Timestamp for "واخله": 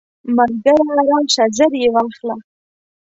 1.93-2.35